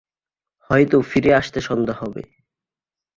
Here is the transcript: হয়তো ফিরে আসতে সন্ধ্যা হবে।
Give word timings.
হয়তো 0.69 0.97
ফিরে 1.01 1.31
আসতে 1.33 1.59
সন্ধ্যা 1.61 1.95
হবে। 1.99 2.21